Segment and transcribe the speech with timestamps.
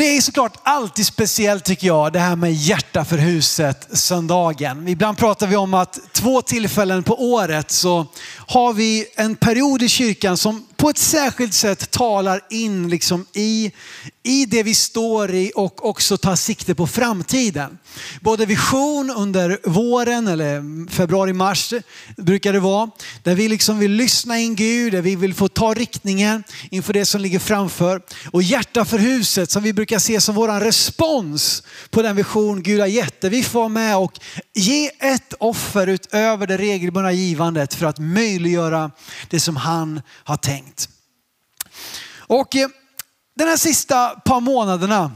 [0.00, 4.88] Det är såklart alltid speciellt tycker jag, det här med hjärta för huset söndagen.
[4.88, 8.06] Ibland pratar vi om att två tillfällen på året så
[8.46, 13.72] har vi en period i kyrkan som på ett särskilt sätt talar in liksom i,
[14.22, 17.78] i det vi står i och också tar sikte på framtiden.
[18.20, 21.74] Både vision under våren eller februari, mars
[22.16, 22.90] brukar det vara.
[23.22, 27.06] Där vi liksom vill lyssna in Gud, där vi vill få ta riktningen inför det
[27.06, 28.02] som ligger framför.
[28.30, 32.80] Och hjärta för huset som vi brukar se som vår respons på den vision Gud
[32.80, 33.20] har gett.
[33.20, 34.20] Där vi får vara med och
[34.54, 38.90] ge ett offer utöver det regelbundna givandet för att möjliggöra
[39.30, 40.69] det som han har tänkt.
[42.30, 42.68] Och eh,
[43.36, 45.12] den här sista par månaderna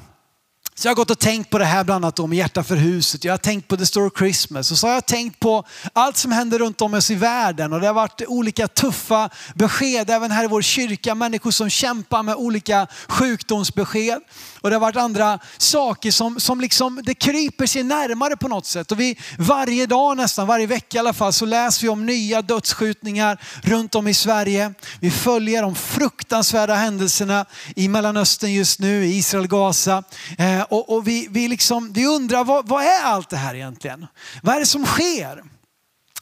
[0.75, 3.25] så jag har gått och tänkt på det här bland annat om hjärta för huset.
[3.25, 6.33] Jag har tänkt på The Story Christmas och så har jag tänkt på allt som
[6.33, 7.73] händer runt om oss i världen.
[7.73, 11.15] Och det har varit olika tuffa besked även här i vår kyrka.
[11.15, 14.21] Människor som kämpar med olika sjukdomsbesked.
[14.65, 18.67] Och det har varit andra saker som, som liksom, det kryper sig närmare på något
[18.67, 18.93] sätt.
[18.93, 22.43] Och vi, varje dag nästan, varje vecka i alla fall, så läser vi om nya
[22.43, 24.75] dödsskjutningar runt om i Sverige.
[25.01, 30.03] Vi följer de fruktansvärda händelserna i Mellanöstern just nu, i Israel, Gaza.
[30.39, 34.07] Eh, och, och vi, vi, liksom, vi undrar, vad, vad är allt det här egentligen?
[34.43, 35.54] Vad är det som sker?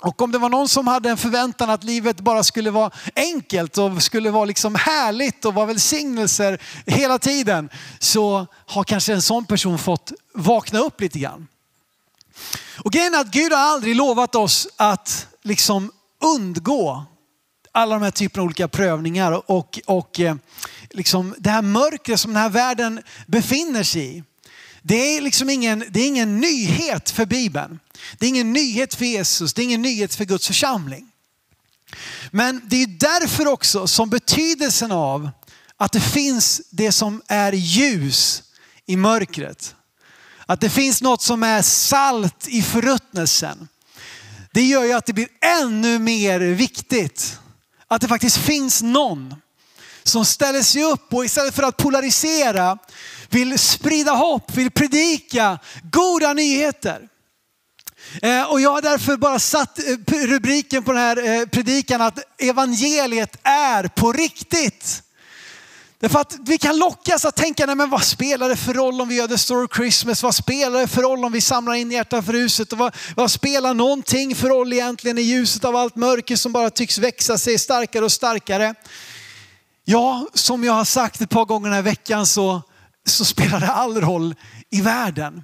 [0.02, 3.78] Och om det var någon som hade en förväntan att livet bara skulle vara enkelt
[3.78, 9.46] och skulle vara liksom härligt och vara välsignelser hela tiden så har kanske en sån
[9.46, 11.48] person fått vakna upp lite grann.
[12.84, 17.04] Och grejen är att Gud har aldrig lovat oss att liksom undgå
[17.72, 20.36] alla de här typerna av olika prövningar och, och eh,
[20.90, 24.22] liksom det här mörkret som den här världen befinner sig i.
[24.82, 27.78] Det är liksom ingen, det är ingen nyhet för Bibeln.
[28.18, 31.08] Det är ingen nyhet för Jesus, det är ingen nyhet för Guds församling.
[32.30, 35.30] Men det är därför också som betydelsen av
[35.76, 38.42] att det finns det som är ljus
[38.86, 39.74] i mörkret.
[40.46, 43.68] Att det finns något som är salt i förruttnelsen.
[44.52, 45.28] Det gör ju att det blir
[45.62, 47.38] ännu mer viktigt.
[47.88, 49.34] Att det faktiskt finns någon
[50.02, 52.78] som ställer sig upp och istället för att polarisera
[53.34, 57.08] vill sprida hopp, vill predika goda nyheter.
[58.22, 62.18] Eh, och jag har därför bara satt eh, rubriken på den här eh, predikan att
[62.38, 65.02] evangeliet är på riktigt.
[66.00, 69.08] Därför att vi kan lockas att tänka, nej men vad spelar det för roll om
[69.08, 70.22] vi gör The Story Christmas?
[70.22, 72.72] Vad spelar det för roll om vi samlar in hjärtan för huset?
[72.72, 76.70] Och vad, vad spelar någonting för roll egentligen i ljuset av allt mörker som bara
[76.70, 78.74] tycks växa sig starkare och starkare?
[79.84, 82.62] Ja, som jag har sagt ett par gånger den här veckan så,
[83.06, 84.34] så spelar det all roll
[84.70, 85.42] i världen.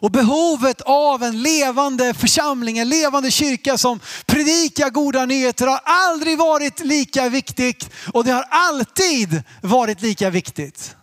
[0.00, 6.38] Och behovet av en levande församling, en levande kyrka som predikar goda nyheter har aldrig
[6.38, 10.96] varit lika viktigt och det har alltid varit lika viktigt.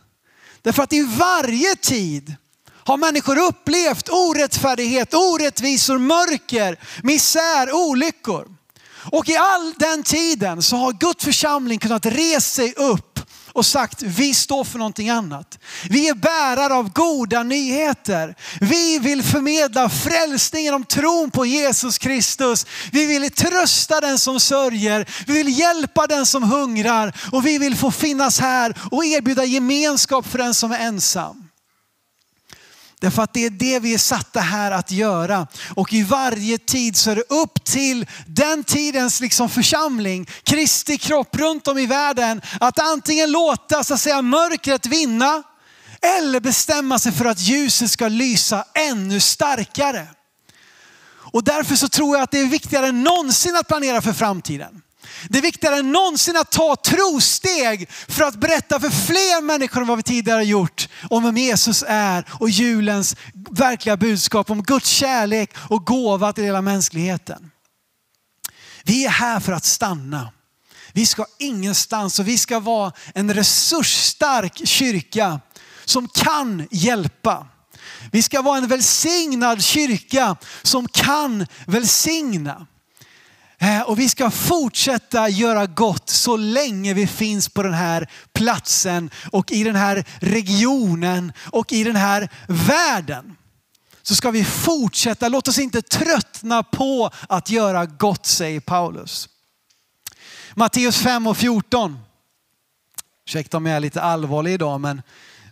[0.62, 2.36] Därför att i varje tid
[2.84, 8.48] har människor upplevt orättfärdighet, orättvisor, mörker, misär, olyckor.
[9.12, 13.11] Och i all den tiden så har Guds församling kunnat resa sig upp
[13.54, 15.60] och sagt vi står för någonting annat.
[15.90, 18.36] Vi är bärare av goda nyheter.
[18.60, 22.66] Vi vill förmedla frälsningen om tron på Jesus Kristus.
[22.92, 25.06] Vi vill trösta den som sörjer.
[25.28, 30.28] Vi vill hjälpa den som hungrar och vi vill få finnas här och erbjuda gemenskap
[30.28, 31.41] för den som är ensam.
[33.02, 35.48] Därför att det är det vi är satta här att göra.
[35.76, 41.36] Och i varje tid så är det upp till den tidens liksom församling, Kristi kropp
[41.36, 45.44] runt om i världen, att antingen låta så att säga, mörkret vinna
[46.20, 50.08] eller bestämma sig för att ljuset ska lysa ännu starkare.
[51.12, 54.82] Och därför så tror jag att det är viktigare än någonsin att planera för framtiden.
[55.30, 59.88] Det är viktigare än någonsin att ta trosteg för att berätta för fler människor än
[59.88, 63.16] vad vi tidigare har gjort om vem Jesus är och julens
[63.52, 67.52] verkliga budskap om Guds kärlek och gåva till hela mänskligheten.
[68.84, 70.32] Vi är här för att stanna.
[70.94, 75.40] Vi ska ingenstans och vi ska vara en resursstark kyrka
[75.86, 77.48] som kan hjälpa.
[78.12, 82.68] Vi ska vara en välsignad kyrka som kan välsigna.
[83.62, 89.10] Eh, och vi ska fortsätta göra gott så länge vi finns på den här platsen
[89.32, 93.36] och i den här regionen och i den här världen.
[94.02, 99.30] Så ska vi fortsätta, låt oss inte tröttna på att göra gott, säger Paulus.
[100.54, 102.00] Matteus 5 och 14.
[103.28, 105.02] Ursäkta om jag är lite allvarlig idag men,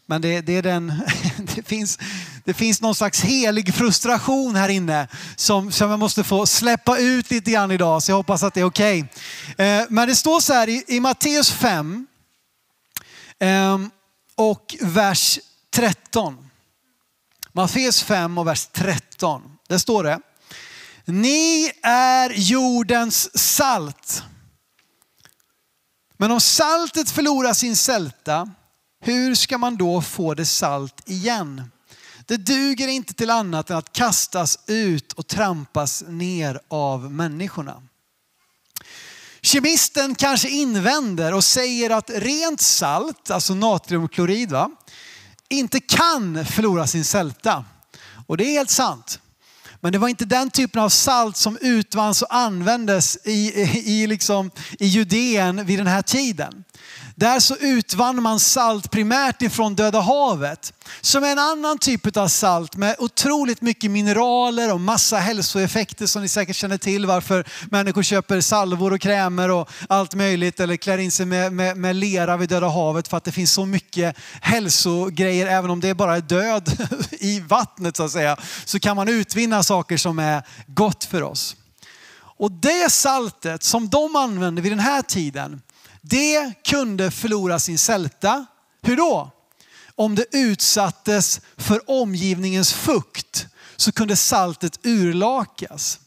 [0.05, 1.01] men det, det är den,
[1.55, 1.99] det finns,
[2.49, 7.31] det finns någon slags helig frustration här inne som, som jag måste få släppa ut
[7.31, 8.03] lite grann idag.
[8.03, 9.05] Så jag hoppas att det är okej.
[9.53, 9.85] Okay.
[9.89, 12.07] Men det står så här i, i Matteus 5
[13.39, 13.77] eh,
[14.35, 15.39] och vers
[15.71, 16.49] 13.
[17.53, 19.41] Matteus 5 och vers 13.
[19.67, 20.19] Där står det.
[21.05, 24.23] Ni är jordens salt.
[26.17, 28.49] Men om saltet förlorar sin sälta,
[29.01, 31.71] hur ska man då få det salt igen?
[32.29, 37.81] Det duger inte till annat än att kastas ut och trampas ner av människorna.
[39.41, 44.71] Kemisten kanske invänder och säger att rent salt, alltså natriumklorid, va,
[45.47, 47.65] inte kan förlora sin sälta.
[48.27, 49.19] Och det är helt sant.
[49.81, 54.07] Men det var inte den typen av salt som utvanns och användes i, i, i,
[54.07, 56.63] liksom, i Judeen vid den här tiden.
[57.19, 60.73] Där så utvann man salt primärt ifrån Döda havet.
[61.01, 66.21] Som är en annan typ av salt med otroligt mycket mineraler och massa hälsoeffekter som
[66.21, 67.05] ni säkert känner till.
[67.05, 70.59] Varför människor köper salvor och krämer och allt möjligt.
[70.59, 73.53] Eller klär in sig med, med, med lera vid Döda havet för att det finns
[73.53, 75.47] så mycket hälsogrejer.
[75.47, 78.37] Även om det bara är död i vattnet så att säga.
[78.65, 81.55] Så kan man utvinna saker som är gott för oss.
[82.39, 85.61] Och det saltet som de använde vid den här tiden
[86.01, 88.45] det kunde förlora sin sälta.
[88.81, 89.31] Hur då?
[89.95, 95.99] Om det utsattes för omgivningens fukt så kunde saltet urlakas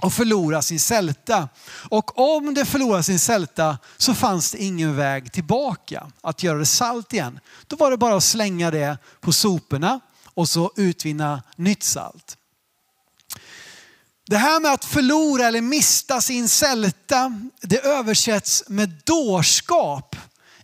[0.00, 1.48] och förlora sin sälta.
[1.90, 6.66] Och om det förlorar sin sälta så fanns det ingen väg tillbaka att göra det
[6.66, 7.40] salt igen.
[7.66, 10.00] Då var det bara att slänga det på soporna
[10.34, 12.36] och så utvinna nytt salt.
[14.30, 20.16] Det här med att förlora eller mista sin sälta, det översätts med dårskap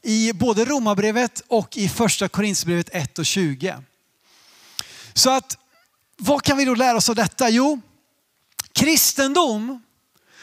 [0.02, 3.76] i både Romarbrevet och i första Korinthierbrevet 1 och 20.
[5.14, 5.58] Så att
[6.16, 7.48] vad kan vi då lära oss av detta?
[7.48, 7.80] Jo,
[8.72, 9.82] kristendom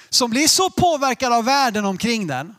[0.10, 2.56] som blir så påverkad av världen omkring den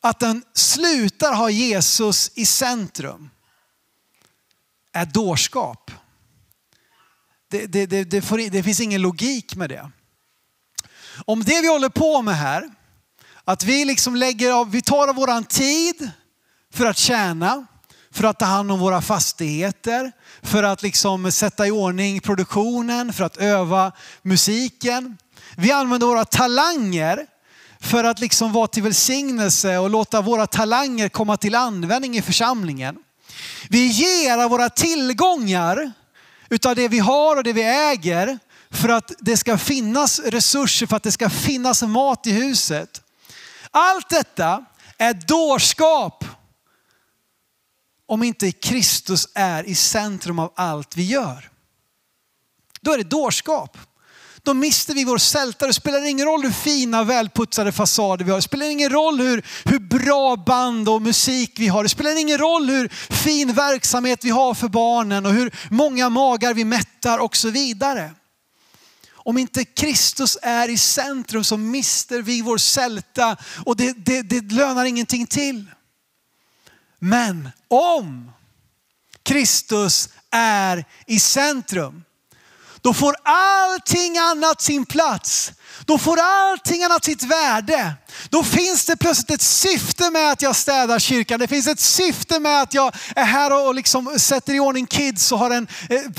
[0.00, 3.30] att den slutar ha Jesus i centrum
[4.92, 5.90] är dårskap.
[7.52, 9.90] Det, det, det, det, får, det finns ingen logik med det.
[11.24, 12.70] Om det vi håller på med här,
[13.44, 16.10] att vi liksom lägger av, vi tar av våran tid
[16.74, 17.66] för att tjäna,
[18.10, 20.12] för att ta hand om våra fastigheter,
[20.42, 25.16] för att liksom sätta i ordning produktionen, för att öva musiken.
[25.56, 27.26] Vi använder våra talanger
[27.80, 32.96] för att liksom vara till välsignelse och låta våra talanger komma till användning i församlingen.
[33.68, 35.92] Vi ger av våra tillgångar
[36.52, 38.38] utav det vi har och det vi äger
[38.70, 43.02] för att det ska finnas resurser, för att det ska finnas mat i huset.
[43.70, 44.64] Allt detta
[44.98, 46.24] är dårskap
[48.06, 51.50] om inte Kristus är i centrum av allt vi gör.
[52.80, 53.78] Då är det dårskap.
[54.44, 55.66] Då mister vi vår sälta.
[55.66, 58.38] Det spelar ingen roll hur fina välputsade fasader vi har.
[58.38, 61.82] Det spelar ingen roll hur, hur bra band och musik vi har.
[61.82, 66.54] Det spelar ingen roll hur fin verksamhet vi har för barnen och hur många magar
[66.54, 68.10] vi mättar och så vidare.
[69.24, 73.36] Om inte Kristus är i centrum så mister vi vår sälta
[73.66, 75.66] och det, det, det lönar ingenting till.
[76.98, 78.32] Men om
[79.22, 82.04] Kristus är i centrum,
[82.82, 85.52] då får allting annat sin plats.
[85.86, 87.94] Då får allting annat sitt värde.
[88.30, 91.40] Då finns det plötsligt ett syfte med att jag städar kyrkan.
[91.40, 95.32] Det finns ett syfte med att jag är här och liksom sätter i ordning kids
[95.32, 95.66] och har en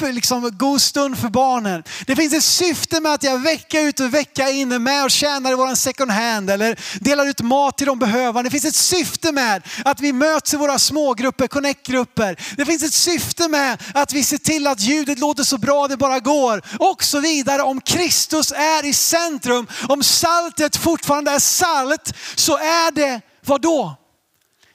[0.01, 1.83] eh, liksom, god stund för barnen.
[2.05, 5.11] Det finns ett syfte med att jag vecka ut och vecka in är med och
[5.11, 8.43] tjänar i våran second hand eller delar ut mat till de behövande.
[8.43, 12.55] Det finns ett syfte med att vi möts i våra smågrupper, connectgrupper.
[12.57, 15.97] Det finns ett syfte med att vi ser till att ljudet låter så bra det
[15.97, 17.61] bara går och så vidare.
[17.61, 19.52] Om Kristus är i centrum,
[19.89, 23.95] om saltet fortfarande är salt salt så är det vad då?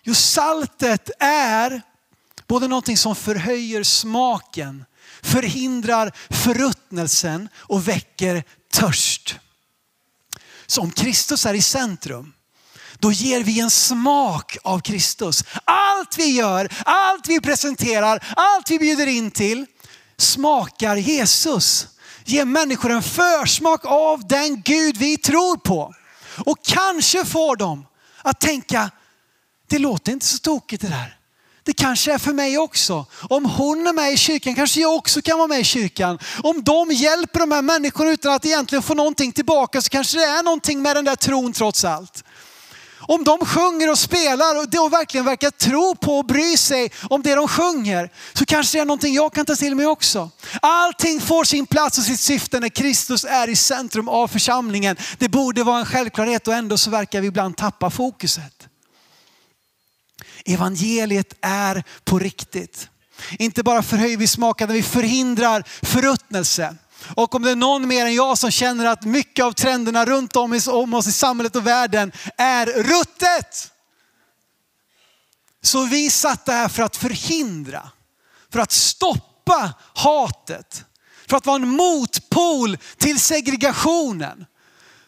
[0.03, 1.83] Jo, saltet är
[2.47, 4.85] både någonting som förhöjer smaken,
[5.23, 9.37] förhindrar förruttnelsen och väcker törst.
[10.67, 12.33] Så om Kristus är i centrum,
[12.99, 15.45] då ger vi en smak av Kristus.
[15.65, 19.67] Allt vi gör, allt vi presenterar, allt vi bjuder in till
[20.17, 21.87] smakar Jesus.
[22.29, 25.95] Ger människor en försmak av den Gud vi tror på.
[26.45, 27.87] Och kanske får dem
[28.23, 28.91] att tänka,
[29.69, 31.19] det låter inte så tokigt det där.
[31.63, 33.07] Det kanske är för mig också.
[33.29, 36.19] Om hon är med i kyrkan kanske jag också kan vara med i kyrkan.
[36.43, 40.25] Om de hjälper de här människorna utan att egentligen få någonting tillbaka så kanske det
[40.25, 42.25] är någonting med den där tron trots allt.
[43.01, 47.35] Om de sjunger och spelar och verkligen verkar tro på och bry sig om det
[47.35, 50.31] de sjunger så kanske det är någonting jag kan ta till mig också.
[50.63, 54.97] Allting får sin plats och sitt syfte när Kristus är i centrum av församlingen.
[55.19, 58.69] Det borde vara en självklarhet och ändå så verkar vi ibland tappa fokuset.
[60.45, 62.89] Evangeliet är på riktigt.
[63.39, 66.77] inte bara förhöjer vi smaken, vi förhindrar förruttnelse.
[67.17, 70.37] Och om det är någon mer än jag som känner att mycket av trenderna runt
[70.37, 73.73] om oss i samhället och världen är ruttet.
[75.63, 77.91] Så vi satt där för att förhindra,
[78.53, 80.85] för att stoppa hatet,
[81.29, 84.47] för att vara en motpol till segregationen.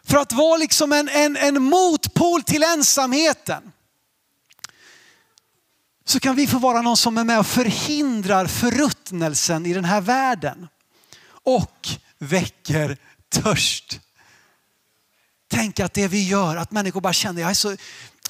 [0.05, 3.73] För att vara liksom en, en, en motpol till ensamheten.
[6.05, 10.01] Så kan vi få vara någon som är med och förhindrar förruttnelsen i den här
[10.01, 10.69] världen.
[11.45, 12.97] Och väcker
[13.29, 14.01] törst.
[15.51, 17.73] Tänk att det vi gör, att människor bara känner, jag är så,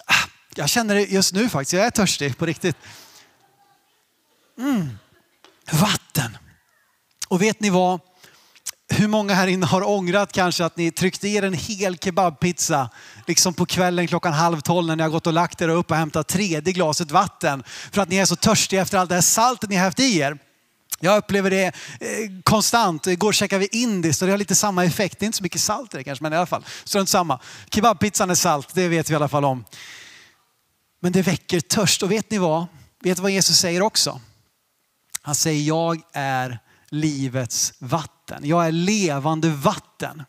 [0.04, 2.76] ah, jag känner det just nu faktiskt, jag är törstig på riktigt.
[4.58, 4.98] Mm.
[5.72, 6.38] Vatten.
[7.28, 8.00] Och vet ni vad?
[8.88, 12.90] Hur många här inne har ångrat kanske att ni tryckte er en hel kebabpizza
[13.26, 15.90] liksom på kvällen klockan halv tolv när ni har gått och lagt er och upp
[15.90, 17.62] och hämtat tredje glaset vatten
[17.92, 20.18] för att ni är så törstiga efter allt det här saltet ni har haft i
[20.18, 20.38] er.
[20.99, 21.73] Jag upplever det eh,
[22.42, 23.06] konstant.
[23.06, 25.18] Igår käkade vi indiskt och det har lite samma effekt.
[25.18, 26.64] Det är inte så mycket salt i det kanske, men i alla fall.
[26.85, 27.40] Strunt samma.
[27.70, 29.64] Kebabpizzan är salt, det vet vi i alla fall om.
[31.00, 32.02] Men det väcker törst.
[32.02, 32.66] Och vet ni vad?
[33.00, 34.20] Vet ni vad Jesus säger också?
[35.23, 38.40] Han säger, jag är livets vatten.
[38.44, 40.23] Jag är levande vatten.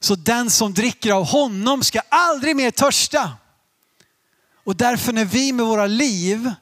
[0.00, 3.32] Så den som dricker av honom ska aldrig mer törsta.
[4.64, 6.52] Och därför när vi med våra liv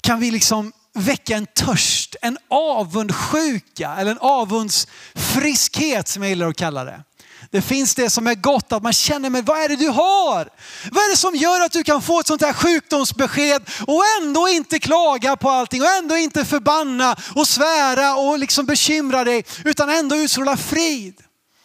[0.00, 6.56] kan vi liksom väcka en törst, en avundsjuka eller en avundsfriskhet som jag gillar att
[6.56, 7.04] kalla det.
[7.50, 10.48] Det finns det som är gott, att man känner, men vad är det du har?
[10.90, 14.48] Vad är det som gör att du kan få ett sånt här sjukdomsbesked och ändå
[14.48, 19.90] inte klaga på allting och ändå inte förbanna och svära och liksom bekymra dig utan
[19.90, 21.20] ändå utstråla frid.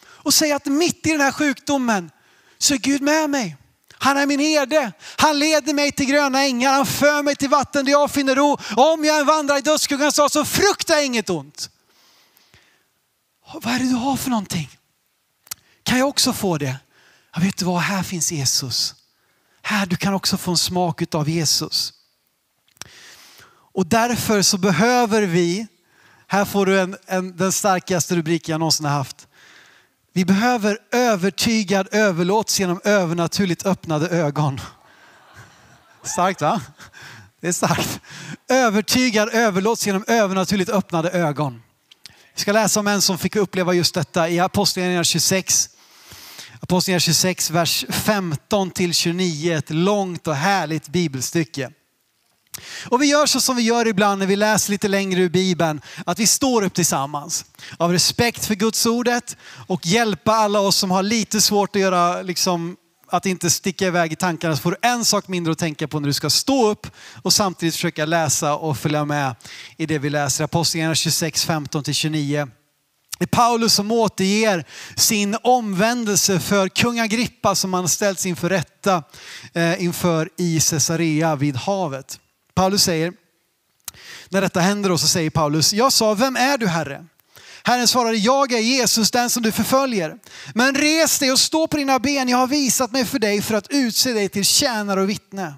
[0.06, 2.10] Och säga att mitt i den här sjukdomen
[2.58, 3.56] så är Gud med mig.
[3.98, 4.92] Han är min herde.
[5.16, 6.72] Han leder mig till gröna ängar.
[6.72, 8.58] Han för mig till vatten där jag finner ro.
[8.76, 11.70] Om jag vandrar i dödsskuggans dal så fruktar jag inget ont.
[13.52, 14.70] Vad är det du har för någonting?
[15.82, 16.76] Kan jag också få det?
[17.34, 18.94] Jag vet du vad, här finns Jesus.
[19.62, 21.92] Här du kan också få en smak av Jesus.
[23.74, 25.66] Och därför så behöver vi,
[26.26, 29.27] här får du en, en, den starkaste rubriken jag någonsin har haft.
[30.18, 34.60] Vi behöver övertygad överlåtelse genom övernaturligt öppnade ögon.
[36.02, 36.60] Starkt va?
[37.40, 38.00] Det är starkt.
[38.48, 41.62] Övertygad överlåtelse genom övernaturligt öppnade ögon.
[42.34, 45.68] Vi ska läsa om en som fick uppleva just detta i Apostlagärningarna 26.
[46.60, 49.56] Apostlagärningarna 26, vers 15 till 29.
[49.56, 51.70] Ett långt och härligt bibelstycke.
[52.84, 55.80] Och vi gör så som vi gör ibland när vi läser lite längre ur Bibeln,
[56.06, 57.44] att vi står upp tillsammans.
[57.76, 62.22] Av respekt för Guds ordet och hjälpa alla oss som har lite svårt att göra,
[62.22, 62.76] liksom,
[63.10, 64.56] att inte sticka iväg i tankarna.
[64.56, 66.86] Så får du en sak mindre att tänka på när du ska stå upp
[67.22, 69.34] och samtidigt försöka läsa och följa med
[69.76, 70.44] i det vi läser.
[70.44, 72.50] Apostlagärningarna 26, 15-29.
[73.18, 74.64] Det är Paulus som återger
[74.96, 79.02] sin omvändelse för kung Agrippa som han ställts inför rätta
[79.52, 82.20] eh, inför i Caesarea vid havet.
[82.58, 83.12] Paulus säger,
[84.28, 87.06] när detta händer då så säger Paulus, jag sa, vem är du Herre?
[87.62, 90.18] Herren svarade, jag är Jesus, den som du förföljer.
[90.54, 93.54] Men res dig och stå på dina ben, jag har visat mig för dig för
[93.54, 95.54] att utse dig till tjänare och vittne.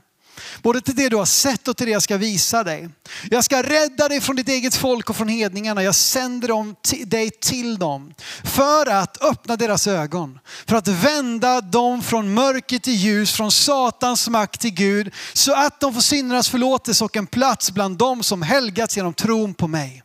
[0.62, 2.88] Både till det du har sett och till det jag ska visa dig.
[3.30, 5.82] Jag ska rädda dig från ditt eget folk och från hedningarna.
[5.82, 10.38] Jag sänder dem dig till dem för att öppna deras ögon.
[10.66, 15.14] För att vända dem från mörker till ljus, från Satans makt till Gud.
[15.32, 19.54] Så att de får syndernas förlåtelse och en plats bland dem som helgats genom tron
[19.54, 20.02] på mig.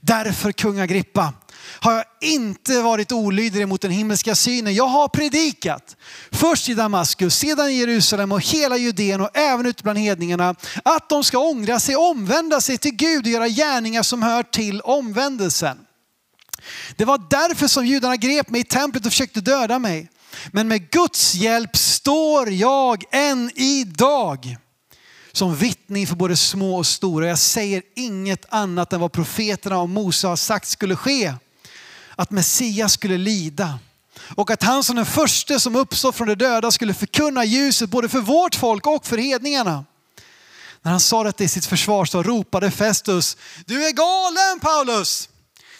[0.00, 1.32] Därför kung Agrippa,
[1.80, 4.74] har jag inte varit olydig mot den himmelska synen.
[4.74, 5.96] Jag har predikat,
[6.30, 11.08] först i Damaskus, sedan i Jerusalem och hela Judeen och även ute bland hedningarna, att
[11.08, 15.78] de ska ångra sig, omvända sig till Gud och göra gärningar som hör till omvändelsen.
[16.96, 20.08] Det var därför som judarna grep mig i templet och försökte döda mig.
[20.52, 24.56] Men med Guds hjälp står jag än idag
[25.32, 27.28] som vittne för både små och stora.
[27.28, 31.34] Jag säger inget annat än vad profeterna och Mose har sagt skulle ske
[32.16, 33.78] att Messias skulle lida
[34.34, 38.08] och att han som den första som uppstod från de döda skulle förkunna ljuset både
[38.08, 39.84] för vårt folk och för hedningarna.
[40.82, 43.36] När han sa detta i sitt försvar så ropade Festus,
[43.66, 45.28] du är galen Paulus!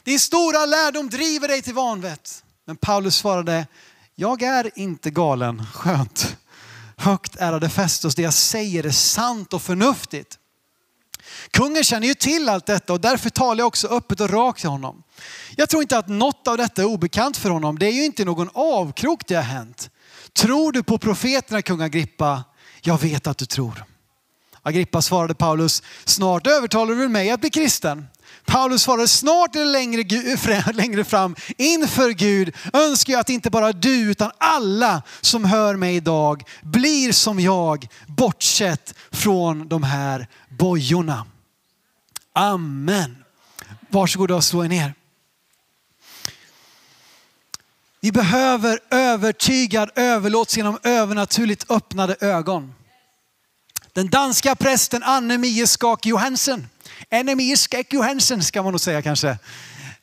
[0.04, 2.44] Din stora lärdom driver dig till vanvett.
[2.66, 3.66] Men Paulus svarade,
[4.14, 5.66] jag är inte galen.
[5.74, 6.36] Skönt.
[7.02, 10.38] Högt ärade Festus, det jag säger är sant och förnuftigt.
[11.50, 14.70] Kungen känner ju till allt detta och därför talar jag också öppet och rakt till
[14.70, 15.02] honom.
[15.56, 17.78] Jag tror inte att något av detta är obekant för honom.
[17.78, 19.90] Det är ju inte någon avkrok det har hänt.
[20.32, 22.44] Tror du på profeterna kung Agrippa?
[22.80, 23.84] Jag vet att du tror.
[24.62, 28.06] Agrippa svarade Paulus, snart övertalar du mig att bli kristen.
[28.44, 34.10] Paulus svarade snart eller längre, längre fram inför Gud önskar jag att inte bara du
[34.10, 41.26] utan alla som hör mig idag blir som jag bortsett från de här bojorna.
[42.32, 43.16] Amen.
[43.88, 44.94] Varsågoda och slå er ner.
[48.00, 52.74] Vi behöver övertygad överlåtelse genom övernaturligt öppnade ögon.
[53.92, 56.68] Den danska prästen Anne Mieskak Johansen,
[57.10, 59.38] NMI Skek Johansen ska man nog säga kanske.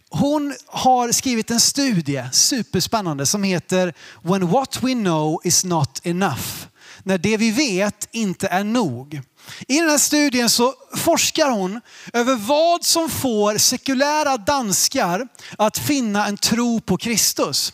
[0.10, 6.66] Hon har skrivit en studie, superspännande, som heter When what we know is not enough.
[7.04, 9.22] När det vi vet inte är nog.
[9.68, 11.82] I den här studien så forskar hon
[12.14, 15.28] över vad som får sekulära danskar
[15.58, 17.74] att finna en tro på Kristus.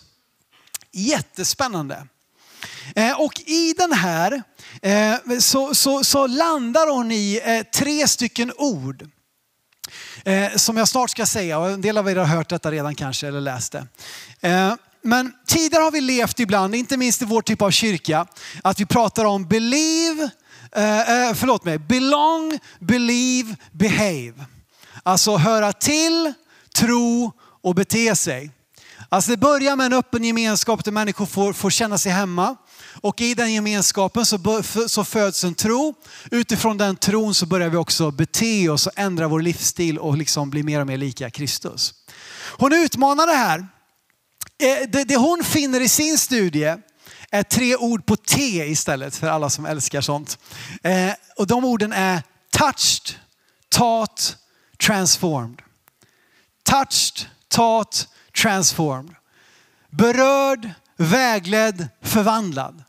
[0.91, 2.07] Jättespännande.
[2.95, 4.43] Eh, och i den här
[4.81, 9.09] eh, så, så, så landar hon i eh, tre stycken ord.
[10.27, 12.95] Eh, som jag snart ska säga och en del av er har hört detta redan
[12.95, 13.87] kanske eller läst det.
[14.41, 18.25] Eh, men tidigare har vi levt ibland, inte minst i vår typ av kyrka,
[18.63, 20.23] att vi pratar om believe,
[20.71, 24.45] eh, förlåt mig, belong, believe, behave.
[25.03, 26.33] Alltså höra till,
[26.75, 28.51] tro och bete sig.
[29.09, 32.55] Alltså det börjar med en öppen gemenskap där människor får, får känna sig hemma.
[33.01, 35.93] Och i den gemenskapen så, så föds en tro.
[36.31, 40.49] Utifrån den tron så börjar vi också bete oss och ändra vår livsstil och liksom
[40.49, 41.93] bli mer och mer lika Kristus.
[42.57, 43.59] Hon utmanar det här.
[44.57, 46.75] Eh, det, det hon finner i sin studie
[47.31, 50.39] är tre ord på T istället för alla som älskar sånt.
[50.83, 53.19] Eh, och de orden är touched,
[53.69, 54.37] taught,
[54.77, 55.61] transformed.
[56.63, 58.07] Touched, taught,
[58.41, 59.15] transformed.
[59.89, 62.83] Berörd, vägledd, förvandlad.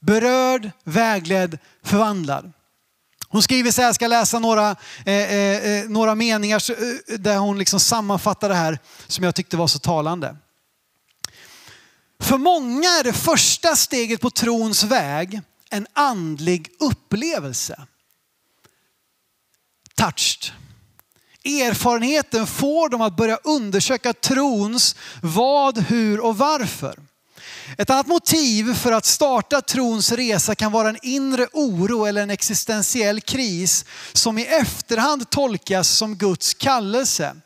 [0.00, 2.52] Berörd, vägledd, förvandlad.
[3.28, 4.70] Hon skriver så här, jag ska läsa några,
[5.06, 9.56] eh, eh, eh några meningar eh, där hon liksom sammanfattar det här som jag tyckte
[9.56, 10.36] var så talande.
[12.20, 17.86] För många är det första steget på trons väg en andlig upplevelse.
[19.94, 20.52] Touched.
[21.44, 27.07] Erfarenheten får dem att börja undersöka trons vad, hur och varför.
[27.76, 32.30] Ett annat motiv för att starta trons resa kan vara en inre oro eller en
[32.30, 37.36] existentiell kris som i efterhand tolkas som Guds kallelse.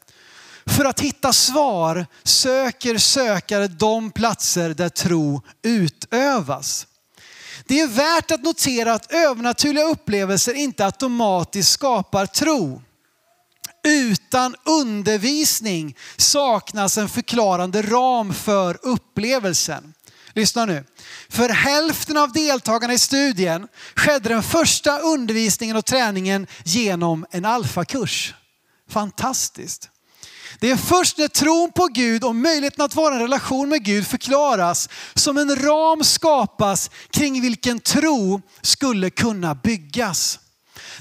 [0.67, 6.87] För att hitta svar söker sökare de platser där tro utövas.
[7.67, 12.83] Det är värt att notera att övernaturliga upplevelser inte automatiskt skapar tro.
[13.85, 19.95] Utan undervisning saknas en förklarande ram för upplevelsen.
[20.35, 20.85] Lyssna nu.
[21.29, 28.35] För hälften av deltagarna i studien skedde den första undervisningen och träningen genom en alfakurs.
[28.91, 29.89] Fantastiskt.
[30.61, 33.85] Det är först när tron på Gud och möjligheten att vara i en relation med
[33.85, 40.39] Gud förklaras som en ram skapas kring vilken tro skulle kunna byggas.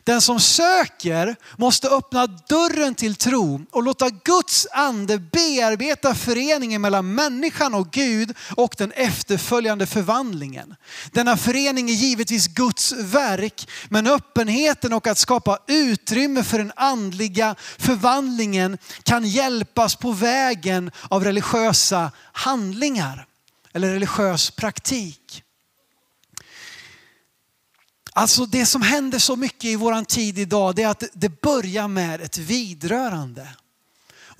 [0.03, 7.15] Den som söker måste öppna dörren till tro och låta Guds ande bearbeta föreningen mellan
[7.15, 10.75] människan och Gud och den efterföljande förvandlingen.
[11.11, 17.55] Denna förening är givetvis Guds verk, men öppenheten och att skapa utrymme för den andliga
[17.79, 23.25] förvandlingen kan hjälpas på vägen av religiösa handlingar
[23.73, 25.43] eller religiös praktik.
[28.13, 31.87] Alltså det som händer så mycket i våran tid idag det är att det börjar
[31.87, 33.47] med ett vidrörande.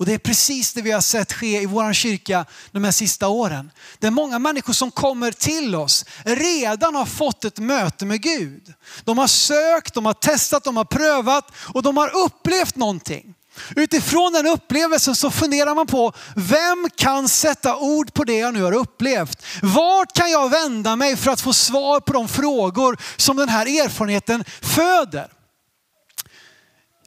[0.02, 3.28] Och det är precis det vi har sett ske i vår kyrka de här sista
[3.28, 3.70] åren.
[3.98, 8.74] Det är många människor som kommer till oss redan har fått ett möte med Gud.
[9.04, 13.34] De har sökt, de har testat, de har prövat och de har upplevt någonting.
[13.76, 18.62] Utifrån den upplevelsen så funderar man på, vem kan sätta ord på det jag nu
[18.62, 19.44] har upplevt?
[19.62, 23.66] Vart kan jag vända mig för att få svar på de frågor som den här
[23.66, 25.32] erfarenheten föder?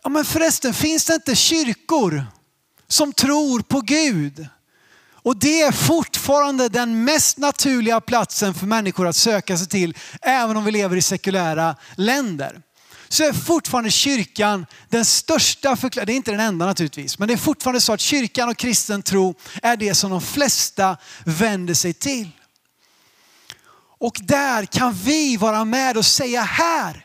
[0.04, 2.26] Ja men förresten, finns det inte kyrkor
[2.88, 4.48] som tror på Gud?
[5.26, 10.58] Och det är fortfarande den mest naturliga platsen för människor att söka sig till, även
[10.58, 12.62] om vi lever i sekulära länder
[13.08, 17.34] så är fortfarande kyrkan den största förklaringen, det är inte den enda naturligtvis, men det
[17.34, 21.94] är fortfarande så att kyrkan och kristen tro är det som de flesta vänder sig
[21.94, 22.30] till.
[23.98, 27.05] Och där kan vi vara med och säga här,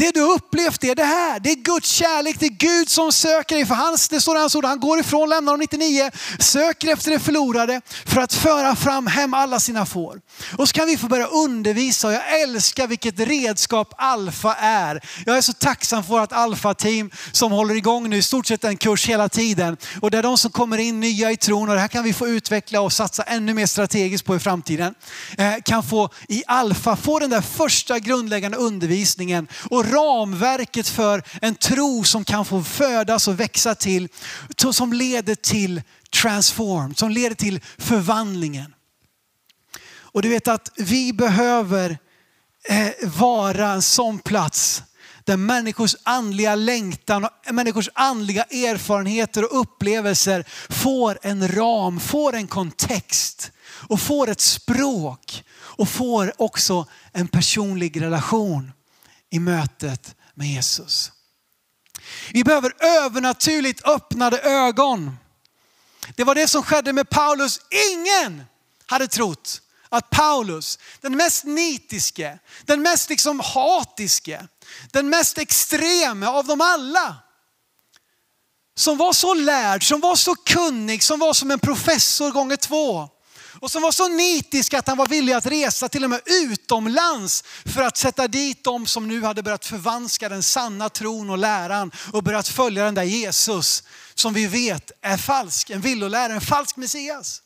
[0.00, 1.40] det du upplevt är det här.
[1.40, 3.66] Det är Guds kärlek, det är Gud som söker dig.
[3.66, 7.10] För hans, det står i hans ord, han går ifrån, lämnar de 99, söker efter
[7.10, 10.20] det förlorade för att föra fram hem alla sina får.
[10.56, 15.00] Och så kan vi få börja undervisa och jag älskar vilket redskap Alfa är.
[15.26, 18.76] Jag är så tacksam för vårt Alfa-team som håller igång nu i stort sett en
[18.76, 19.76] kurs hela tiden.
[20.00, 22.12] Och det är de som kommer in nya i tron och det här kan vi
[22.12, 24.94] få utveckla och satsa ännu mer strategiskt på i framtiden.
[25.38, 31.54] Eh, kan få i Alfa få den där första grundläggande undervisningen och ramverket för en
[31.54, 34.08] tro som kan få födas och växa till,
[34.72, 38.74] som leder till transform, som leder till förvandlingen.
[40.12, 41.98] Och du vet att vi behöver
[42.68, 44.82] eh, vara en sån plats
[45.24, 52.46] där människors andliga längtan och människors andliga erfarenheter och upplevelser får en ram, får en
[52.46, 58.72] kontext och får ett språk och får också en personlig relation
[59.30, 61.12] i mötet med Jesus.
[62.32, 65.16] Vi behöver övernaturligt öppnade ögon.
[66.16, 67.60] Det var det som skedde med Paulus.
[67.92, 68.44] Ingen
[68.86, 74.48] hade trott att Paulus, den mest nitiske, den mest liksom hatiske,
[74.90, 77.16] den mest extreme av dem alla,
[78.74, 83.08] som var så lärd, som var så kunnig, som var som en professor gånger två,
[83.60, 87.44] och som var så nitisk att han var villig att resa till och med utomlands
[87.64, 91.90] för att sätta dit dem som nu hade börjat förvanska den sanna tron och läran
[92.12, 93.82] och börjat följa den där Jesus
[94.14, 97.42] som vi vet är falsk, en villolärare, en falsk Messias.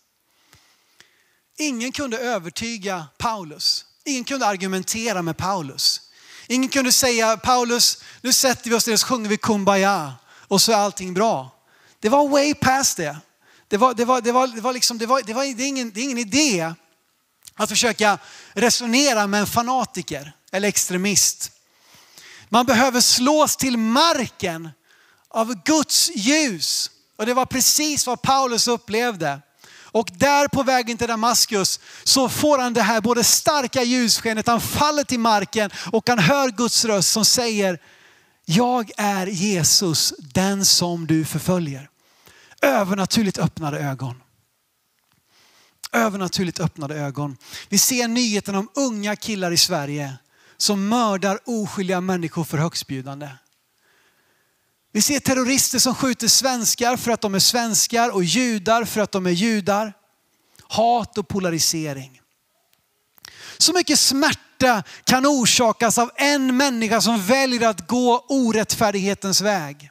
[1.59, 3.85] Ingen kunde övertyga Paulus.
[4.05, 6.01] Ingen kunde argumentera med Paulus.
[6.47, 10.15] Ingen kunde säga Paulus, nu sätter vi oss ner och sjunger vi Kumbaya
[10.49, 11.51] och så är allting bra.
[12.01, 13.17] Det var way past det.
[13.75, 15.69] Det, var, det, var, det, var, det, var liksom, det, var, det, var, det, är
[15.69, 16.75] ingen, det är ingen idé
[17.55, 18.19] att försöka
[18.53, 21.53] resonera med en fanatiker eller extremist.
[22.49, 24.71] Man behöver slås till marken
[25.29, 26.91] av Guds ljus.
[27.17, 29.41] Och det var precis vad Paulus upplevde.
[29.77, 34.61] Och där på vägen till Damaskus så får han det här både starka ljusskenet, han
[34.61, 37.79] faller till marken och han hör Guds röst som säger,
[38.45, 41.89] jag är Jesus, den som du förföljer
[42.65, 44.23] övernaturligt öppnade ögon.
[45.93, 47.37] Övernaturligt öppnade ögon.
[47.69, 50.13] Vi ser nyheten om unga killar i Sverige
[50.57, 53.29] som mördar oskyldiga människor för högstbjudande.
[54.93, 59.13] Vi ser terrorister som skjuter svenskar för att de är svenskar och judar för att
[59.13, 59.93] de är judar.
[60.63, 62.21] Hat och polarisering.
[63.59, 69.91] Så mycket smärta kan orsakas av en människa som väljer att gå orättfärdighetens väg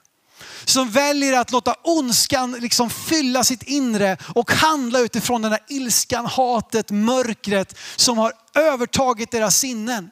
[0.65, 6.25] som väljer att låta ondskan liksom fylla sitt inre och handla utifrån den här ilskan,
[6.25, 10.11] hatet, mörkret som har övertagit deras sinnen.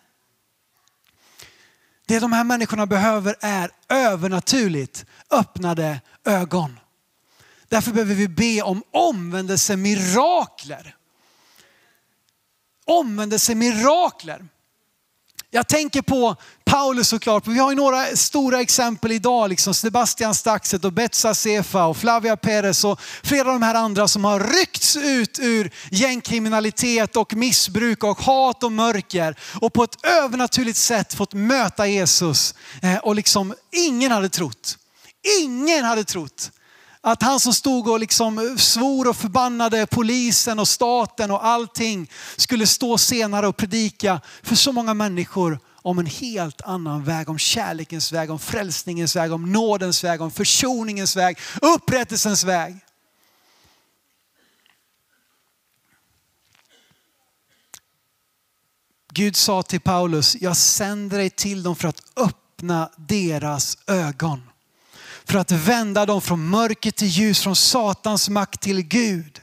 [2.06, 6.80] Det de här människorna behöver är övernaturligt öppnade ögon.
[7.70, 10.96] Därför behöver vi be om omvändelse mirakler.
[12.86, 14.48] Omvändelse mirakler.
[15.54, 16.36] Jag tänker på
[16.66, 21.86] Paulus såklart, vi har ju några stora exempel idag, liksom Sebastian Staxet och Betsa Sefa
[21.86, 27.16] och Flavia Perez och flera av de här andra som har ryckts ut ur gängkriminalitet
[27.16, 32.56] och missbruk och hat och mörker och på ett övernaturligt sätt fått möta Jesus.
[32.82, 34.78] Eh, och liksom ingen hade trott,
[35.42, 36.52] ingen hade trott
[37.02, 42.68] att han som stod och liksom svor och förbannade polisen och staten och allting skulle
[42.68, 48.12] stå senare och predika för så många människor om en helt annan väg, om kärlekens
[48.12, 52.78] väg, om frälsningens väg, om nådens väg, om försoningens väg, upprättelsens väg.
[59.14, 64.51] Gud sa till Paulus, jag sänder dig till dem för att öppna deras ögon
[65.26, 69.42] för att vända dem från mörker till ljus, från Satans makt till Gud.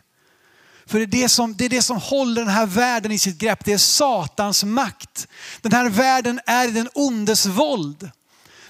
[0.87, 3.39] För det är det, som, det är det som håller den här världen i sitt
[3.39, 3.65] grepp.
[3.65, 5.29] Det är Satans makt.
[5.63, 8.11] Den här världen är den ondes våld.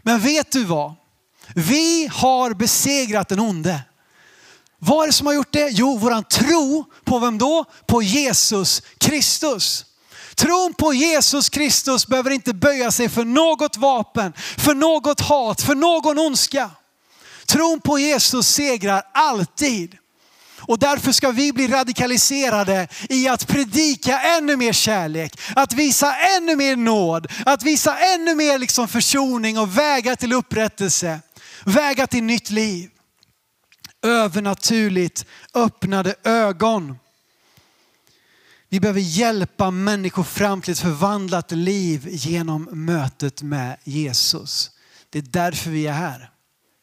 [0.03, 0.94] Men vet du vad?
[1.55, 3.81] Vi har besegrat den onde.
[4.79, 5.68] Vad är det som har gjort det?
[5.68, 7.64] Jo, våran tro på vem då?
[7.87, 9.85] På Jesus Kristus.
[10.35, 15.75] Tron på Jesus Kristus behöver inte böja sig för något vapen, för något hat, för
[15.75, 16.71] någon ondska.
[17.48, 19.96] Tron på Jesus segrar alltid.
[20.61, 26.56] Och därför ska vi bli radikaliserade i att predika ännu mer kärlek, att visa ännu
[26.56, 31.20] mer nåd, att visa ännu mer liksom försoning och vägar till upprättelse,
[31.64, 32.90] vägar till nytt liv.
[34.02, 36.98] Övernaturligt öppnade ögon.
[38.68, 44.70] Vi behöver hjälpa människor fram till ett förvandlat liv genom mötet med Jesus.
[45.11, 46.30] Det är därför vi är här.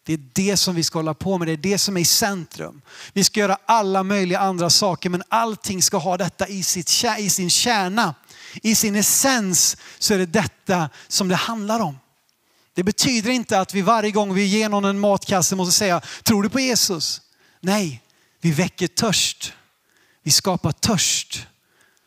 [0.06, 2.06] Det är det som vi ska hålla på med, det är det som är i
[2.06, 2.82] centrum.
[3.13, 7.30] Vi ska göra alla möjliga andra saker men allting ska ha detta i, sitt, i
[7.30, 8.15] sin kärna.
[8.63, 12.00] I sin essens så är det detta som det handlar om.
[12.74, 16.44] Det betyder inte att vi varje gång vi ger någon en matkasse måste säga, tror
[16.44, 17.22] du på Jesus?
[17.62, 18.02] Nej,
[18.41, 19.54] vi väcker törst.
[20.24, 21.48] Vi skapar törst.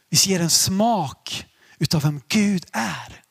[0.09, 1.47] Vi ger en smak
[1.79, 3.23] utav vem Gud är.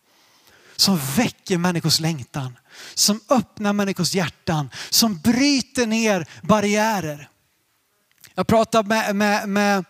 [0.75, 2.57] Som väcker människors längtan.
[2.93, 4.69] Som öppnar människors hjärtan.
[4.89, 7.29] Som bryter ner barriärer.
[8.35, 9.85] Jag pratade med, med, med,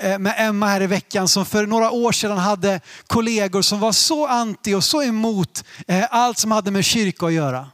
[0.00, 3.92] eh, med Emma här i veckan som för några år sedan hade kollegor som var
[3.92, 7.70] så anti och så emot eh, allt som hade med kyrka att göra.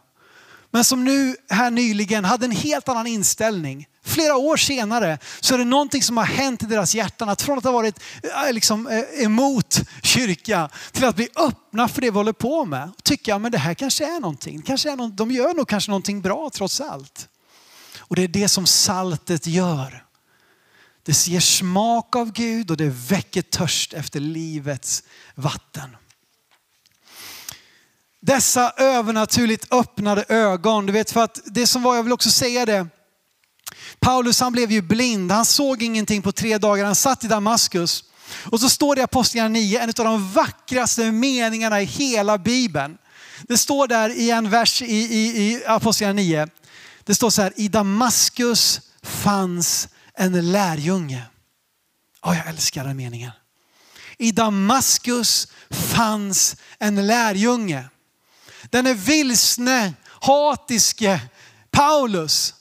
[0.70, 5.58] Men som nu här nyligen hade en helt annan inställning flera år senare så är
[5.58, 7.28] det någonting som har hänt i deras hjärtan.
[7.28, 12.00] Att från att ha varit eh, liksom, eh, emot kyrka till att bli öppna för
[12.00, 12.90] det vi håller på med.
[12.96, 14.62] Och tycka att det här kanske är någonting.
[14.62, 17.28] Kanske är någon, de gör nog kanske någonting bra trots allt.
[17.98, 20.04] Och det är det som saltet gör.
[21.02, 25.02] Det ger smak av Gud och det väcker törst efter livets
[25.34, 25.96] vatten.
[28.20, 30.86] Dessa övernaturligt öppnade ögon.
[30.86, 32.86] Du vet för att det som var, jag vill också säga det,
[34.04, 38.04] Paulus han blev ju blind, han såg ingenting på tre dagar, han satt i Damaskus.
[38.44, 42.98] Och så står det i Apostlagärningarna 9, en av de vackraste meningarna i hela Bibeln.
[43.42, 46.52] Det står där i en vers i, i, i Apostlagärningarna 9.
[47.04, 51.22] Det står så här, i Damaskus fanns en lärjunge.
[52.22, 53.30] Oh, jag älskar den meningen.
[54.18, 57.84] I Damaskus fanns en lärjunge.
[58.70, 61.20] Den är vilsne, hatiske
[61.70, 62.54] Paulus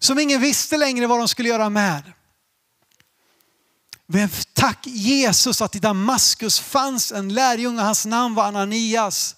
[0.00, 2.02] som ingen visste längre vad de skulle göra med.
[4.06, 9.34] Men tack Jesus att i Damaskus fanns en lärjunge, hans namn var Ananias.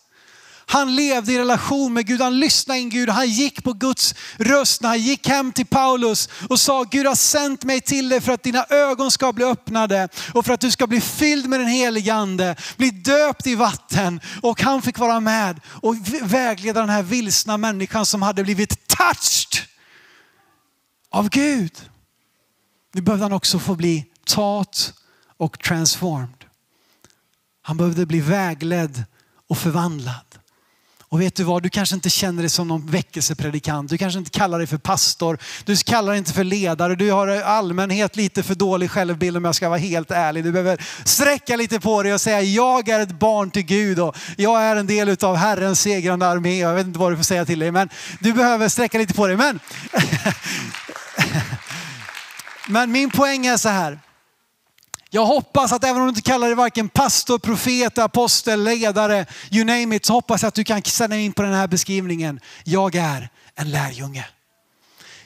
[0.67, 4.83] Han levde i relation med Gud, han lyssnade in Gud, han gick på Guds röst
[4.83, 8.33] när han gick hem till Paulus och sa Gud har sänt mig till dig för
[8.33, 11.69] att dina ögon ska bli öppnade och för att du ska bli fylld med den
[11.69, 14.21] helige ande, bli döpt i vatten.
[14.43, 19.70] Och han fick vara med och vägleda den här vilsna människan som hade blivit touched
[21.11, 21.91] av Gud.
[22.93, 24.95] Nu behövde han också få bli taught
[25.37, 26.45] och transformed.
[27.63, 29.05] Han behövde bli vägledd
[29.49, 30.30] och förvandlad.
[31.13, 33.91] Och vet du vad, du kanske inte känner dig som någon väckelsepredikant.
[33.91, 35.39] Du kanske inte kallar dig för pastor.
[35.65, 36.95] Du kallar dig inte för ledare.
[36.95, 40.45] Du har i allmänhet lite för dålig självbild om jag ska vara helt ärlig.
[40.45, 44.17] Du behöver sträcka lite på dig och säga jag är ett barn till Gud och
[44.37, 46.59] jag är en del av Herrens segrande armé.
[46.59, 49.27] Jag vet inte vad du får säga till dig men du behöver sträcka lite på
[49.27, 49.37] dig.
[49.37, 49.61] Men
[52.69, 53.99] Men min poäng är så här.
[55.13, 59.65] Jag hoppas att även om du inte kallar dig varken pastor, profet, apostel, ledare, you
[59.65, 62.41] name it, så hoppas jag att du kan ställa in på den här beskrivningen.
[62.65, 64.29] Jag är en lärjunge.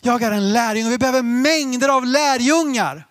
[0.00, 0.90] Jag är en lärjunge.
[0.90, 3.06] Vi behöver mängder av lärjungar.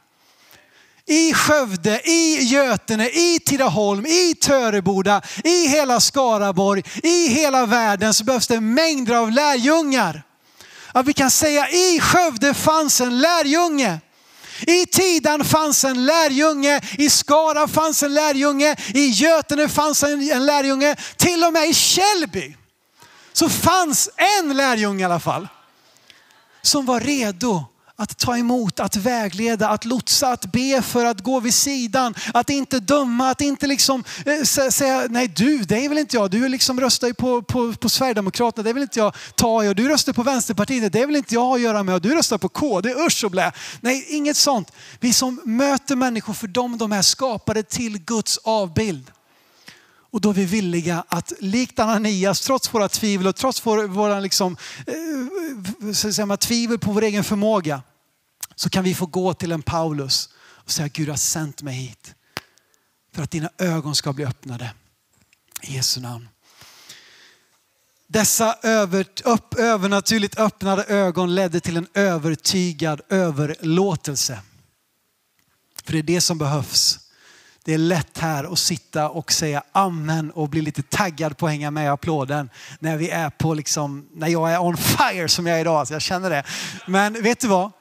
[1.05, 8.23] I Skövde, i Götene, i Tidaholm, i Töreboda, i hela Skaraborg, i hela världen så
[8.23, 10.23] behövs det mängder av lärjungar.
[10.91, 13.99] Att vi kan säga i Skövde fanns en lärjunge.
[14.67, 20.95] I Tidan fanns en lärjunge, i Skara fanns en lärjunge, i Götene fanns en, lärjunge,
[21.17, 22.55] till och med i Källby
[23.33, 24.09] så fanns
[24.41, 25.47] en lärjunge i alla fall
[26.61, 27.65] som var redo
[28.03, 32.49] att ta emot, att vägleda, att lotsa, att be för, att gå vid sidan, att
[32.49, 36.49] inte döma, att inte liksom äh, säga nej du, det är väl inte jag, du
[36.49, 39.75] liksom röstar ju på, på, på Sverigedemokraterna, det är väl inte jag ta i och
[39.75, 42.37] du röstar på Vänsterpartiet, det är väl inte jag att göra med och du röstar
[42.37, 43.51] på KD, usch och blä.
[43.81, 44.71] Nej, inget sånt.
[44.99, 49.11] Vi som möter människor för dem de är skapade till Guds avbild.
[50.13, 54.19] Och då är vi villiga att likt Ananias, trots våra tvivel och trots våra, våra
[54.19, 57.81] liksom, eh, eh säga, tvivel på vår egen förmåga,
[58.63, 62.15] så kan vi få gå till en Paulus och säga Gud har sänt mig hit
[63.13, 64.73] för att dina ögon ska bli öppnade.
[65.61, 66.29] I Jesu namn.
[68.07, 74.39] Dessa över, upp, övernaturligt öppnade ögon ledde till en övertygad överlåtelse.
[75.83, 77.03] För det är det som behövs
[77.65, 81.51] det är lätt här att sitta och säga amen och bli lite taggad på att
[81.51, 82.49] hänga med i applåden
[82.79, 85.87] när vi är på liksom, när jag är on fire som jag är idag.
[85.87, 86.43] Så jag känner det.
[86.87, 87.71] Men vet du vad?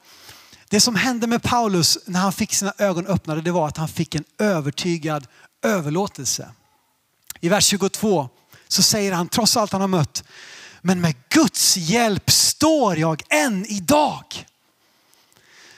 [0.73, 3.87] Det som hände med Paulus när han fick sina ögon öppnade, det var att han
[3.87, 5.27] fick en övertygad
[5.61, 6.51] överlåtelse.
[7.39, 8.29] I vers 22
[8.67, 10.23] så säger han, trots allt han har mött,
[10.81, 14.45] men med Guds hjälp står jag än idag.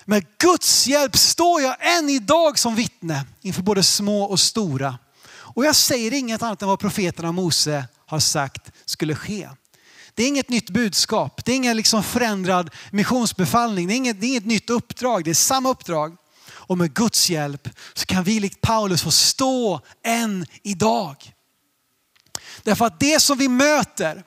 [0.05, 4.97] Med Guds hjälp står jag än idag som vittne inför både små och stora.
[5.27, 9.49] Och jag säger inget annat än vad profeterna Mose har sagt skulle ske.
[10.15, 11.45] Det är inget nytt budskap.
[11.45, 13.87] Det är ingen liksom förändrad missionsbefallning.
[13.87, 15.23] Det är, inget, det är inget nytt uppdrag.
[15.23, 16.17] Det är samma uppdrag.
[16.47, 21.15] Och med Guds hjälp så kan vi likt Paulus få stå än idag.
[22.63, 24.23] Därför att det som vi möter,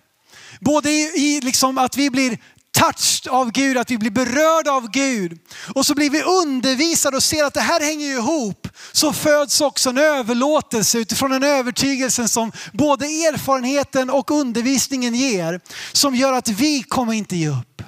[0.60, 2.38] både i, i liksom att vi blir
[2.78, 5.38] touched av Gud, att vi blir berörda av Gud.
[5.74, 8.68] Och så blir vi undervisade och ser att det här hänger ihop.
[8.92, 15.60] Så föds också en överlåtelse utifrån den övertygelsen som både erfarenheten och undervisningen ger.
[15.92, 17.82] Som gör att vi kommer inte ge upp.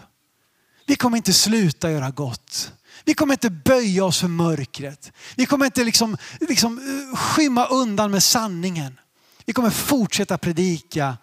[0.86, 2.72] Vi kommer inte sluta göra gott.
[3.04, 5.12] Vi kommer inte böja oss för mörkret.
[5.36, 9.00] Vi kommer inte liksom, liksom eh, skymma undan med sanningen.
[9.44, 11.16] Vi kommer fortsätta predika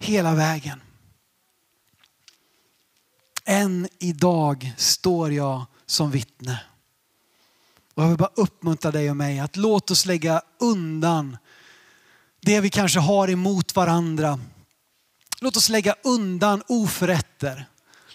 [0.00, 0.80] hela vägen.
[3.44, 6.60] Än idag står jag som vittne.
[7.94, 11.36] Och jag vill bara uppmuntra dig och mig att låt oss lägga undan
[12.40, 14.40] det vi kanske har emot varandra.
[15.40, 17.66] Låt oss lägga undan oförrätter.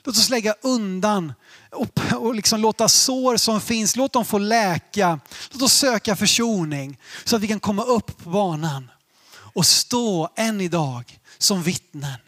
[0.04, 1.34] Låt oss lägga undan
[1.72, 5.20] och, liksom låta sår som finns, låt dem få läka.
[5.52, 8.92] Låt oss söka försoning så att vi kan komma upp på banan
[9.34, 12.20] och stå än idag som vittnen.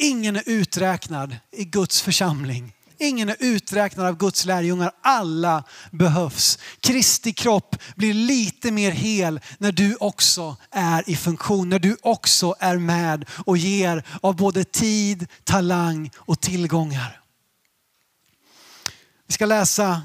[0.00, 2.72] Ingen är uträknad i Guds församling.
[2.98, 4.92] Ingen är uträknad av Guds lärjungar.
[5.02, 6.58] Alla behövs.
[6.80, 11.68] Kristi kropp blir lite mer hel när du också är i funktion.
[11.68, 17.20] När du också är med och ger av både tid, talang och tillgångar.
[19.26, 20.02] Vi ska läsa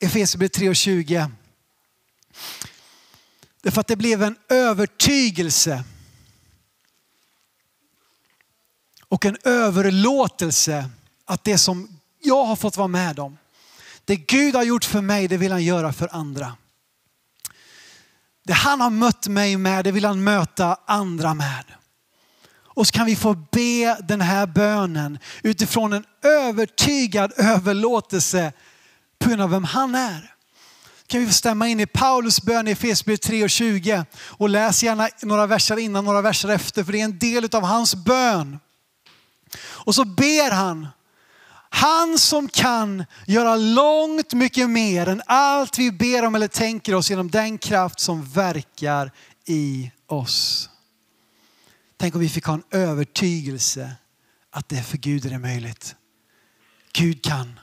[0.00, 1.30] Efesierbrevet 3.20.
[3.62, 5.84] Därför att det blev en övertygelse
[9.08, 10.90] och en överlåtelse
[11.24, 11.88] att det som
[12.22, 13.38] jag har fått vara med om,
[14.04, 16.52] det Gud har gjort för mig, det vill han göra för andra.
[18.44, 21.64] Det han har mött mig med, det vill han möta andra med.
[22.78, 28.52] Och så kan vi få be den här bönen utifrån en övertygad överlåtelse
[29.18, 30.34] på grund av vem han är.
[31.06, 34.82] Kan vi få stämma in i Paulus bön i Efesierbrevet 3 och 20 och läs
[34.82, 38.58] gärna några verser innan, några verser efter för det är en del av hans bön.
[39.58, 40.88] Och så ber han,
[41.70, 47.10] han som kan göra långt mycket mer än allt vi ber om eller tänker oss
[47.10, 49.12] genom den kraft som verkar
[49.44, 50.70] i oss.
[51.96, 53.92] Tänk om vi fick ha en övertygelse
[54.50, 55.94] att det för Gud är det möjligt.
[56.92, 57.60] Gud kan.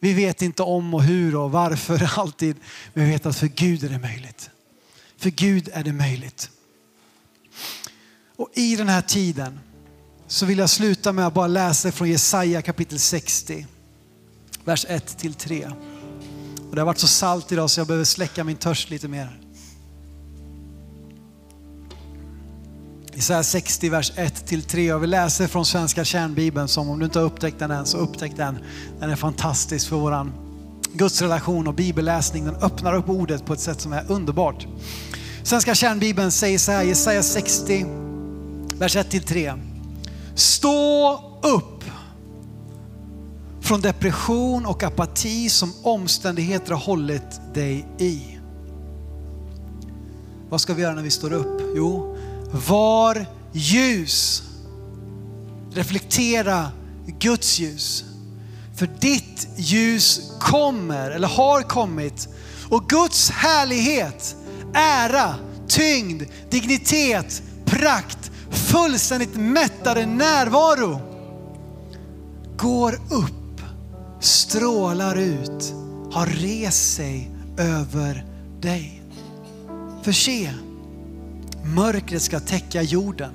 [0.00, 2.56] Vi vet inte om och hur och varför alltid,
[2.94, 4.50] men vi vet att för Gud är det möjligt.
[5.16, 6.50] För Gud är det möjligt.
[8.36, 9.60] Och i den här tiden
[10.32, 13.66] så vill jag sluta med att bara läsa från Jesaja kapitel 60,
[14.64, 15.66] vers 1 till 3.
[16.68, 19.40] Och det har varit så salt idag så jag behöver släcka min törst lite mer.
[23.14, 24.92] Jesaja 60, vers 1 till 3.
[24.92, 27.98] och vi läser från Svenska kärnbibeln som om du inte har upptäckt den än så
[27.98, 28.58] upptäck den.
[29.00, 30.32] Den är fantastisk för våran
[30.92, 32.44] gudsrelation och bibelläsning.
[32.44, 34.66] Den öppnar upp ordet på ett sätt som är underbart.
[35.42, 37.86] Svenska kärnbibeln säger så här, Jesaja 60,
[38.78, 39.54] vers 1 till 3.
[40.34, 41.84] Stå upp
[43.60, 48.38] från depression och apati som omständigheter har hållit dig i.
[50.48, 51.62] Vad ska vi göra när vi står upp?
[51.76, 52.16] Jo,
[52.68, 54.42] var ljus.
[55.72, 56.70] Reflektera
[57.06, 58.04] Guds ljus.
[58.76, 62.28] För ditt ljus kommer, eller har kommit.
[62.70, 64.36] Och Guds härlighet,
[64.74, 65.34] ära,
[65.68, 68.21] tyngd, dignitet, prakt
[68.52, 71.00] fullständigt mättade närvaro
[72.56, 73.60] går upp,
[74.20, 75.74] strålar ut,
[76.12, 78.24] har rest sig över
[78.60, 79.02] dig.
[80.02, 80.50] För se,
[81.64, 83.32] mörkret ska täcka jorden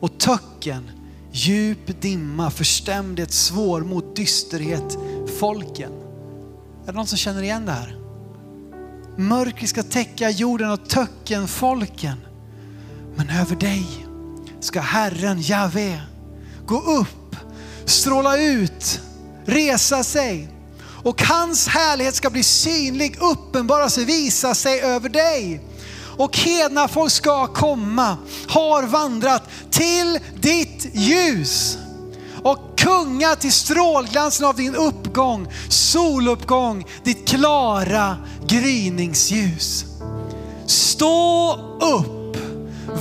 [0.00, 0.90] och töcken,
[1.32, 4.98] djup dimma, förstämdhet, svårmod, dysterhet,
[5.38, 5.92] folken.
[6.82, 7.98] Är det någon som känner igen det här?
[9.16, 12.16] Mörkret ska täcka jorden och töcken, folken.
[13.16, 14.07] Men över dig
[14.60, 16.00] ska Herren, Jave,
[16.66, 17.36] gå upp,
[17.84, 19.00] stråla ut,
[19.44, 20.48] resa sig
[21.02, 25.60] och hans härlighet ska bli synlig, uppenbara sig, visa sig över dig.
[26.16, 28.16] Och hedna folk ska komma,
[28.48, 31.78] har vandrat till ditt ljus
[32.42, 39.84] och kunga till strålglansen av din uppgång, soluppgång, ditt klara gryningsljus.
[40.66, 42.17] Stå upp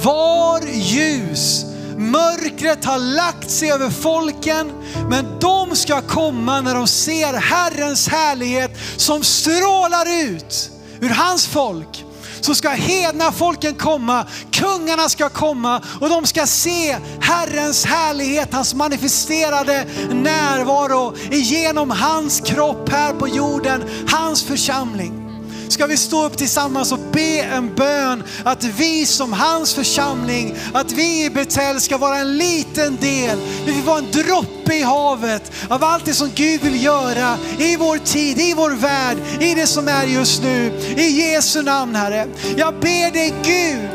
[0.04, 1.66] var ljus,
[1.98, 4.72] Mörkret har lagt sig över folken,
[5.10, 10.72] men de ska komma när de ser Herrens härlighet som strålar ut
[11.02, 12.06] ur hans folk.
[12.42, 18.74] Så ska hedna folken komma, kungarna ska komma och de ska se Herrens härlighet, hans
[18.74, 25.27] manifesterade närvaro genom hans kropp här på jorden, hans församling
[25.72, 30.92] ska vi stå upp tillsammans och be en bön att vi som hans församling, att
[30.92, 33.40] vi i Betel ska vara en liten del.
[33.66, 37.76] Vi vill vara en droppe i havet av allt det som Gud vill göra i
[37.76, 40.72] vår tid, i vår värld, i det som är just nu.
[40.98, 42.28] I Jesu namn Herre.
[42.58, 43.90] Jag ber dig Gud,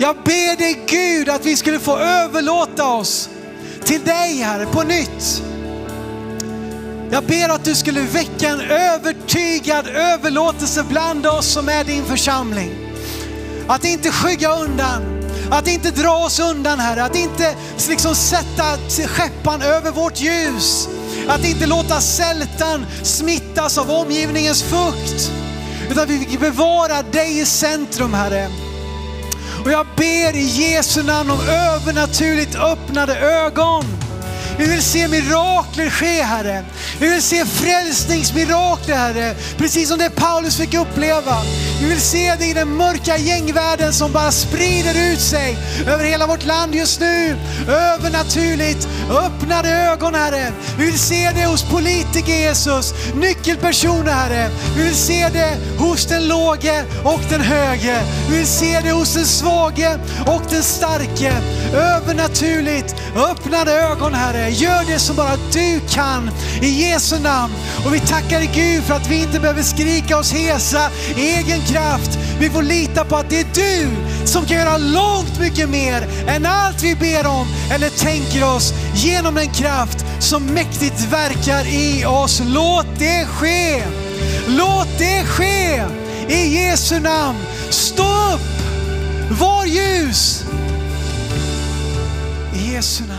[0.00, 3.28] jag ber dig Gud att vi skulle få överlåta oss
[3.84, 5.42] till dig Herre på nytt.
[7.10, 12.70] Jag ber att du skulle väcka en övertygad överlåtelse bland oss som är din församling.
[13.68, 15.02] Att inte skygga undan,
[15.50, 17.54] att inte dra oss undan Herre, att inte
[17.88, 20.88] liksom sätta skeppan över vårt ljus.
[21.28, 25.32] Att inte låta sältan smittas av omgivningens fukt.
[25.90, 28.48] Utan vi bevarar dig i centrum Herre.
[29.64, 33.84] Och jag ber i Jesu namn om övernaturligt öppnade ögon
[34.58, 36.64] vi vill se mirakler ske Herre.
[37.00, 39.34] Vi vill se frälsningsmirakler Herre.
[39.58, 41.36] Precis som det Paulus fick uppleva.
[41.80, 45.56] Vi vill se det i den mörka gängvärlden som bara sprider ut sig
[45.86, 47.36] över hela vårt land just nu.
[47.68, 50.52] Övernaturligt öppnade ögon Herre.
[50.78, 54.50] Vi vill se det hos politiker Jesus, nyckelpersoner Herre.
[54.76, 58.00] Vi vill se det hos den låge och den höge.
[58.30, 61.32] Vi vill se det hos den svage och den starke.
[61.74, 64.50] Övernaturligt öppnade ögon Herre.
[64.50, 66.30] Gör det som bara du kan
[66.62, 67.54] i Jesu namn.
[67.86, 71.60] Och vi tackar dig Gud för att vi inte behöver skrika oss hesa i egen
[71.60, 72.18] kraft.
[72.38, 73.88] Vi får lita på att det är du
[74.26, 79.34] som kan göra långt mycket mer än allt vi ber om eller tänker oss genom
[79.34, 82.42] den kraft som mäktigt verkar i oss.
[82.46, 83.82] Låt det ske!
[84.46, 85.82] Låt det ske!
[86.28, 87.38] I Jesu namn.
[87.70, 88.40] Stå upp!
[89.40, 90.44] Var ljus!
[92.54, 93.15] I Jesu namn.